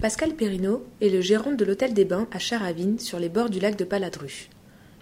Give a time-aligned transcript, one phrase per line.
[0.00, 3.60] Pascal Perrineau est le gérant de l'hôtel des Bains à Charavine, sur les bords du
[3.60, 4.50] lac de Paladru.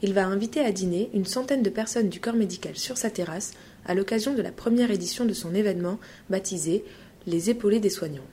[0.02, 3.54] Il va inviter à dîner une centaine de personnes du corps médical sur sa terrasse
[3.86, 5.98] à l'occasion de la première édition de son événement
[6.30, 6.84] baptisé
[7.26, 8.26] Les épaulés des soignants.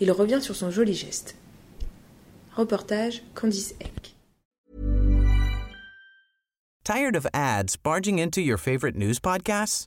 [0.00, 1.36] Il revient sur son joli geste.
[2.56, 4.14] Reportage Candice Eck.
[6.82, 9.86] Tired of ads barging into your favorite news podcasts?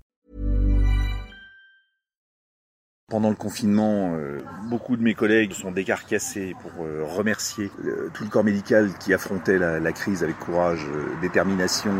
[3.11, 4.39] Pendant le confinement, euh,
[4.69, 9.13] beaucoup de mes collègues sont décarcassés pour euh, remercier euh, tout le corps médical qui
[9.13, 10.79] affrontait la, crise avec courage,
[11.21, 11.91] détermination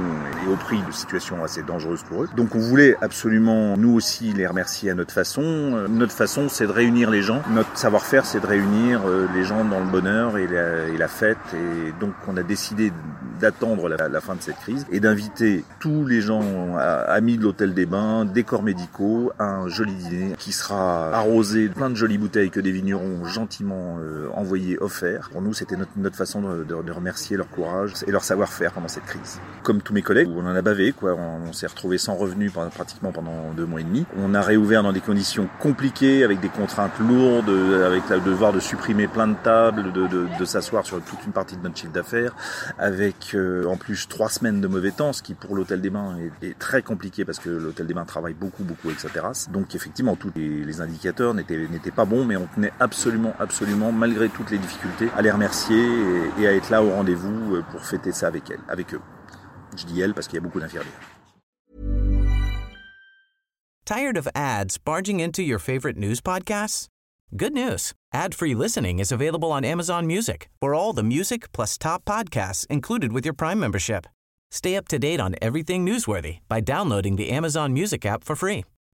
[0.46, 2.30] et au prix de situations assez dangereuses pour eux.
[2.38, 5.42] Donc on voulait absolument nous aussi les remercier à notre façon.
[5.90, 7.42] Notre façon c'est de réunir les gens.
[7.52, 9.02] Notre savoir-faire c'est de réunir
[9.36, 11.38] les gens dans le bonheur et la, et la fête.
[11.54, 12.94] Et donc on a décidé
[13.42, 17.74] d'attendre la, la fin de cette crise et d'inviter tous les gens amis de l'hôtel
[17.74, 21.96] des bains, des corps médicaux, à un joli dîner qui sera arrosé de plein de
[21.96, 25.30] jolies bouteilles que des vignerons gentiment euh, envoyés offerts.
[25.32, 29.06] Pour nous, c'était notre, notre façon de, remercier leur courage et leur savoir-faire pendant cette
[29.06, 29.40] crise.
[29.64, 31.16] Comme tous mes collègues, on en a bavé, quoi.
[31.16, 34.06] On, s'est retrouvé sans revenus pratiquement pendant deux mois et demi.
[34.18, 38.54] On a réouvert dans des conditions compliquées, avec des contraintes lourdes, euh, avec le devoir
[38.54, 41.92] de supprimer plein de tables, de, de- s'asseoir sur toute une partie de notre chiffre
[41.92, 42.36] d'affaires,
[42.78, 46.16] avec euh, en plus trois semaines de mauvais temps, ce qui pour l'hôtel des bains
[46.42, 49.50] est, très compliqué parce que l'hôtel des bains travaille beaucoup, beaucoup avec sa terrasse.
[49.52, 54.30] Donc effectivement, tous les, les indicateurs n'étaient pas bons, mais on tenait absolument, absolument, malgré
[54.30, 57.82] toutes les difficultés, à les remercier et, et à être là au rendez-vous euh, pour
[57.82, 59.02] fêter ça avec elles, avec eux.
[59.78, 60.92] Je dis elles parce qu'il y a beaucoup d'infirmières.
[63.86, 66.88] Tired of ads barging into your favorite news podcasts?
[67.36, 67.94] Good news.
[68.14, 73.12] Ad-free listening is available on Amazon Music for all the music plus top podcasts included
[73.14, 74.06] with your Prime membership.
[74.52, 78.66] Stay up to date on everything newsworthy by downloading the Amazon Music app for free